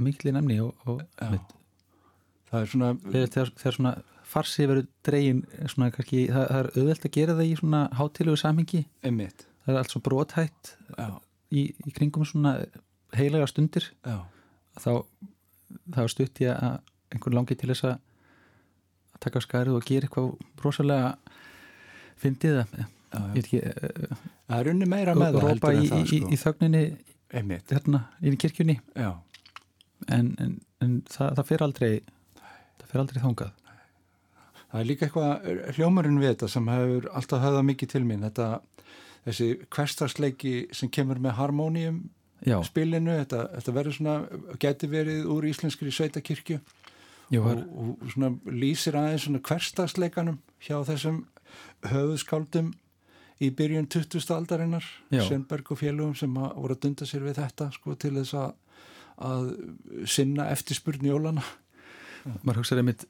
[0.00, 1.02] mikli nefni og, og.
[2.50, 3.92] Það er svona, þegar, þegar, þegar svona
[4.30, 8.40] farsi verður dregin svona kannski, það, það er auðvelt að gera það í svona hátilegu
[8.40, 8.82] samhengi.
[9.06, 9.46] Einmitt.
[9.64, 10.72] það er allt svo brotætt
[11.50, 12.54] í, í kringum svona
[13.16, 13.88] heilaga stundir.
[14.06, 14.18] Já,
[14.82, 14.90] þá,
[15.94, 16.78] þá stutt ég að
[17.10, 17.98] einhver langi til þess að
[19.20, 21.14] taka skarið og gera eitthvað rosalega
[22.20, 24.18] fyndið það eh,
[24.50, 26.30] Það er unni meira með það rópa í, það, í, sko.
[26.30, 26.84] í þögninni
[27.30, 29.10] Einmitt, hérna inn í kirkjunni já.
[30.10, 31.92] en, en, en það, það fer aldrei
[32.40, 33.56] það fer aldrei þangað
[34.70, 38.20] Það er líka eitthvað hljómarinn við þetta sem hefur alltaf höfðað mikið til mín.
[38.22, 38.44] Þetta,
[39.26, 41.96] þessi hverstarsleiki sem kemur með harmónium
[42.46, 44.14] já, spilinu, þetta, þetta verður svona,
[44.62, 46.60] geti verið úr íslenskri sveitakirkju
[47.34, 51.24] jú, og, og svona lýsir aðeins svona hverstarsleikanum hjá þessum
[51.90, 52.72] höfuðskáldum
[53.40, 54.20] í byrjun 20.
[54.36, 55.22] aldarinnar, Já.
[55.28, 58.50] Sönberg og félugum sem voru að dunda sér við þetta sko til þess að,
[59.30, 59.48] að
[60.04, 61.44] sinna eftirspurn jólana.
[62.42, 63.06] maður hugsaði einmitt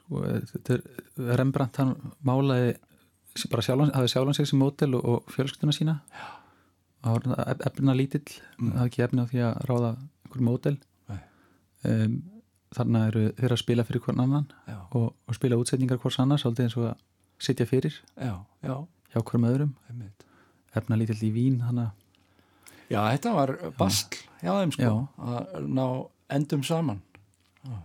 [0.00, 1.94] sko, þetta er Rembrandt hann
[2.26, 2.74] málaði
[3.52, 6.35] bara sjálfan, hafði sjálfan sig sem mótel og, og fjölskylduna sína var
[7.06, 8.24] efna lítill.
[8.58, 8.70] Mm.
[8.70, 10.76] það hafði ekki efni á því að ráða einhver mótel
[11.86, 12.16] um,
[12.76, 14.48] þannig eru þeir að spila fyrir hvern annan
[14.90, 17.04] og, og spila útsetningar hvers annars svolítið eins og að
[17.46, 18.34] sitja fyrir já,
[18.64, 18.76] já,
[19.12, 19.76] hjá hverjum öðrum.
[19.90, 20.26] Einmitt.
[20.76, 21.86] efna lítill í vín að
[22.86, 25.86] Já, þetta var bastl hjá þeim sko, að ná
[26.36, 27.00] endum saman.
[27.66, 27.78] Já.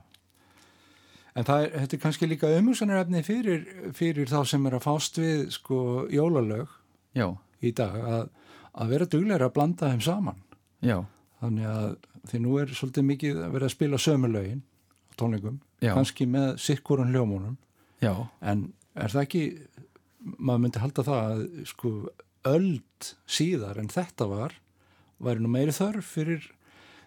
[1.32, 3.64] En það er, þetta er kannski líka umhugsanarefni fyrir,
[3.98, 5.80] fyrir þá sem er að fást við sko
[6.12, 6.70] jólalög
[7.18, 7.30] já,
[7.64, 8.28] í dag að,
[8.76, 10.40] að vera dugleira að blanda þeim saman.
[10.82, 11.00] já,
[11.42, 11.86] Þannig að
[12.30, 15.94] því nú er svolítið mikið að vera að spila sömulögin á tónleikum, Já.
[15.98, 17.56] kannski með sikkurun hljómunum,
[18.02, 18.12] já,
[18.46, 19.42] en er það ekki,
[20.38, 21.42] maður myndi halda það að
[21.72, 21.94] sko
[22.52, 24.54] öld síðar en þetta var,
[25.22, 26.46] væri nú meiri þörf fyrir,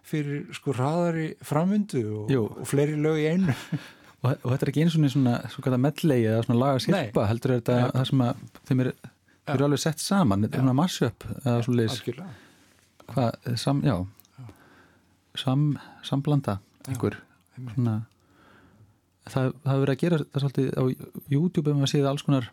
[0.03, 3.55] fyrir sko hraðari framvindu og, og fleiri lög í einu.
[4.25, 7.55] og, og þetta er ekki eins og svona, svona mellegi eða svona laga sirpa heldur
[7.59, 8.93] þetta það sem að þeim er,
[9.45, 12.29] þeir eru alveg sett saman þetta er svona mashup eða svo Algjörlega.
[13.13, 13.97] hvað, sam, já.
[15.37, 15.63] Sam,
[16.07, 17.17] samblanda einhver.
[17.75, 17.95] svona
[19.27, 20.83] það, það hefur verið að gera það svolítið á
[21.35, 22.51] YouTube ef maður séð alls konar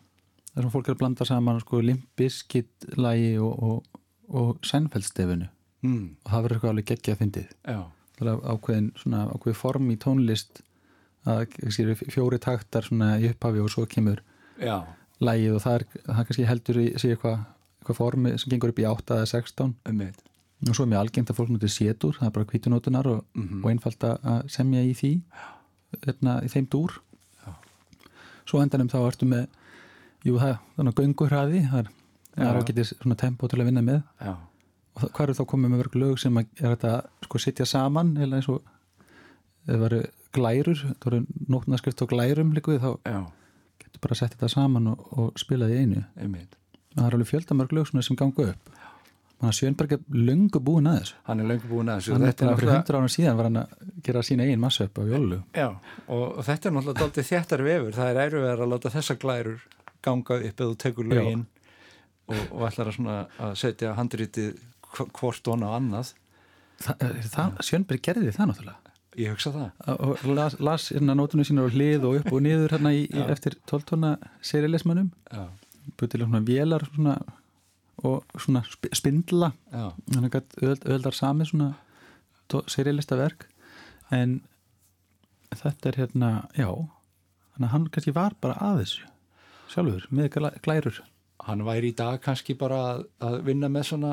[0.52, 5.50] þar sem fólk er að blanda saman sko limbiskit lægi og, og, og sænfeldstefinu
[5.82, 9.88] Mm, og það verður eitthvað alveg geggja að fyndið það er ákveðin svona ákveðin form
[9.90, 10.60] í tónlist
[11.26, 11.56] að
[12.14, 14.20] fjóri taktar svona í upphafi og svo kemur
[14.62, 14.76] já,
[15.20, 17.38] lægið og það er, það kannski heldur í sig eitthvað
[17.82, 20.20] eitthvað formi sem gengur upp í 8 eða 16 um mitt.
[20.68, 23.64] og svo er mjög algengt að fólk notur sétur það er bara kvítunótunar og, Mhm.
[23.64, 25.20] og einfalt að semja í því
[26.06, 26.92] hérna, í þeim dúr
[27.46, 27.52] Já.
[28.46, 29.46] svo endanum þá ertu með
[30.24, 31.88] jú það, þannig að göngurhraði það er,
[32.36, 32.62] er Já.
[32.62, 34.36] ágætis svona tempo til að vinna með Já,
[34.94, 38.14] og hvað eru þá komið með mörg lög sem að er þetta sko sitja saman
[38.16, 38.62] eða eins og
[39.66, 40.02] það varu
[40.32, 43.26] glærur, það voru nótnaskrift á glærum líkuð þá já,
[44.02, 46.56] bara setja þetta saman og, og spila því einu um mitt.
[46.96, 48.78] það er alveg fjöldamörg lög sem ganga upp
[49.42, 52.12] Sjönberg er löngu búin að þessu Hann er löngu búin að þessu.
[52.14, 53.72] hann er Þetta fyrir náttúrulega- hundur árum síðan var hann að
[54.06, 55.66] gera sína eigin massa upp á jólu Já,
[56.06, 57.92] og, þetta er náttúrulega daldið þéttar vefur.
[57.96, 59.64] Það er erfið að láta þessa glærur
[60.02, 60.76] ganga upp eða
[61.10, 61.14] Já.
[61.18, 61.42] lögin
[62.28, 64.52] og, og ætlar að, að setja handritið
[64.94, 66.14] hv- hvort og annað.
[66.82, 66.94] Þa,
[67.34, 68.78] það, Sjönberg gerði það náttúrulega
[69.20, 70.24] Ég hugsa það.
[70.34, 73.58] las, las hérna nótunum sína á hlið og upp og niður hérna í, í, eftir
[73.68, 75.10] 12 tonna serialismannum
[76.00, 77.16] til svona vélar svona,
[78.02, 79.52] og svona sp spindla.
[80.14, 81.74] Þannig að öld, öldar sami svona
[82.72, 83.46] serialista verk.
[84.12, 84.40] En
[85.52, 86.68] þetta er hérna já,
[87.52, 89.08] þannig að hann kannski var bara að þessu
[89.72, 90.98] sjálfur, með glæ- glærur.
[91.46, 94.10] Hann væri í dag kannski bara að, að vinna með svona,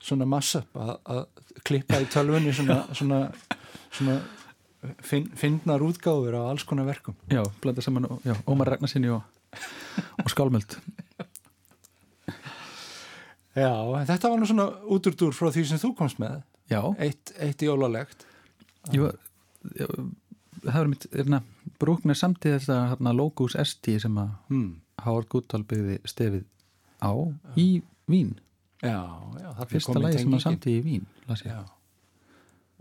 [0.00, 1.24] svona massa að, að
[1.64, 3.18] klippa í tölvunni svona, svona,
[3.90, 4.18] svona
[5.04, 7.16] finn, finnar útgáfur á alls konar verkum.
[7.30, 9.22] já, blanda saman já, Ómar Ragnarsinni og,
[10.22, 10.78] og Skálmöld
[13.54, 13.70] Já,
[14.08, 16.42] þetta var nú svona úturdúr frá því sem þú komst með.
[16.66, 18.26] já, Eitt, eitt jólalegt.
[18.90, 19.14] ég,
[20.64, 21.42] það var mitt erna,
[21.78, 24.72] Brúkner samtíð þetta hérna, Logos ST sem að hmm.
[25.04, 26.44] Howard Goodall byggði stefið
[27.02, 27.12] á
[27.60, 28.34] í Vín
[28.82, 29.00] já,
[29.40, 31.06] já, fyrsta lagi sem að samtíð í Vín
[31.44, 31.62] já.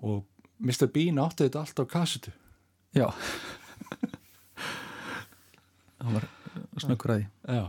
[0.04, 0.24] og
[0.60, 0.88] Mr.
[0.94, 2.32] Bean átti þetta allt á kassetu.
[2.94, 3.08] Já.
[6.04, 6.28] Það var
[6.84, 7.28] snöggur að því.
[7.58, 7.66] Já.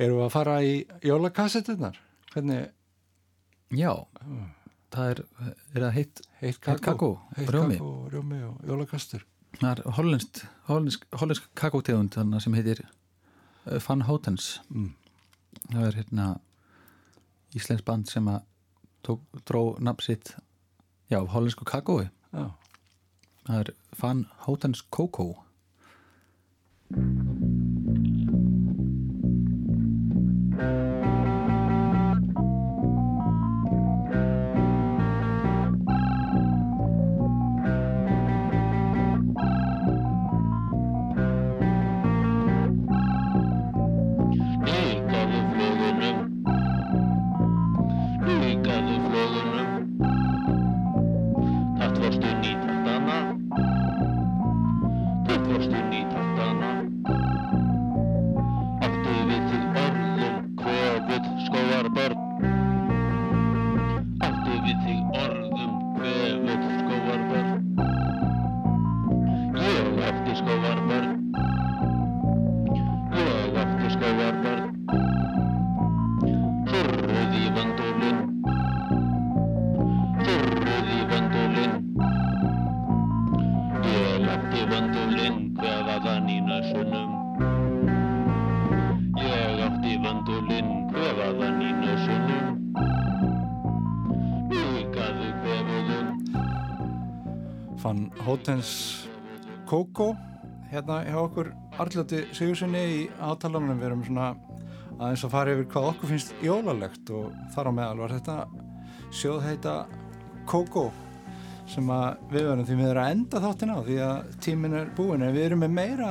[0.00, 1.98] Erum við að fara í jólakassetunar
[2.30, 2.68] hvernig
[3.70, 3.92] Já,
[4.90, 7.76] það er, er það heitt heitt kakó, heitt rjómi.
[7.78, 9.26] kakó, rjómi og jólakastur.
[9.60, 14.56] Það er hollenskt hollensk, hollensk kakótegund sem heitir uh, Van Houtens.
[14.74, 14.92] Mm.
[15.70, 16.26] það er hérna
[17.54, 18.42] íslensk band sem að
[19.06, 20.34] tók, dró nafn sitt
[21.10, 22.08] já, hollensku kakói.
[22.32, 22.46] Já,
[23.46, 25.49] það er Van Houtens Coco
[98.40, 99.04] Hótens
[99.68, 100.16] Kókó
[100.70, 104.30] hérna hjá okkur Arljóti Sigurssoni í átalanum við erum svona
[104.96, 108.38] aðeins að fara yfir hvað okkur finnst jólalegt og þar á meðal var þetta
[109.12, 109.76] sjóðheita
[110.48, 110.86] Kókó
[111.68, 114.90] sem að við verðum því við erum að enda þáttina á því að tíminn er
[114.96, 116.10] búin en við erum með meira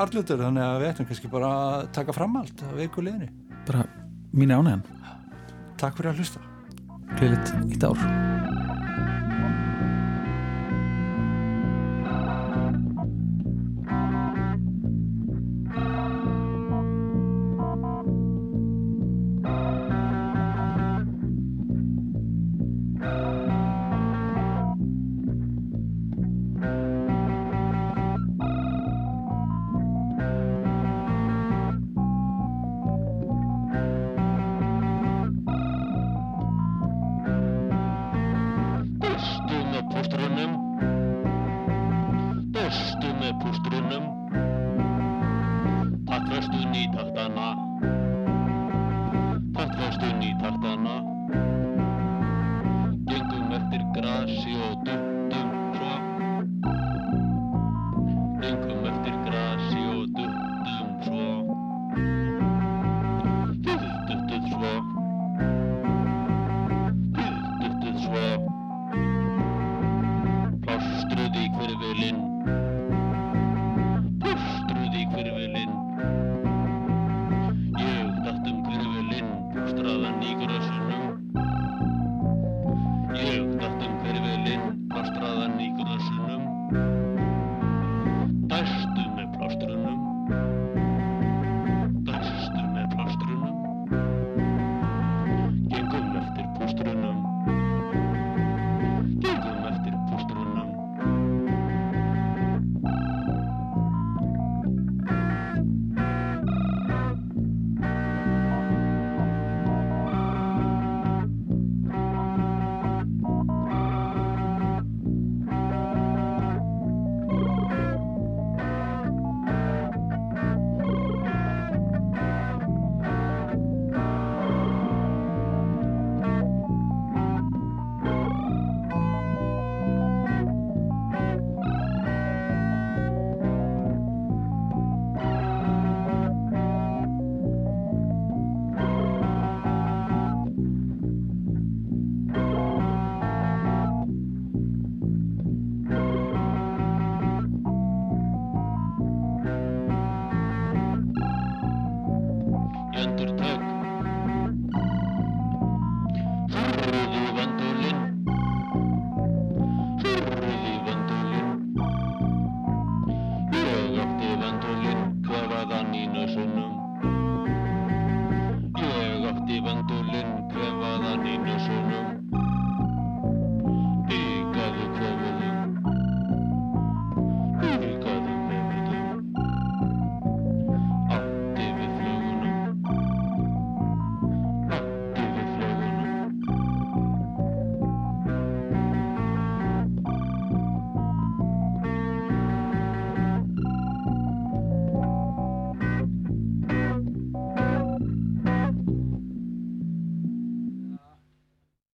[0.00, 3.28] Arljótur þannig að við ætlum kannski bara að taka fram allt að viku liðni
[3.68, 3.84] bara
[4.32, 4.86] mín ánægjan.
[5.76, 6.46] Takk fyrir að hlusta.
[7.18, 8.39] Gleðilegt eitt ár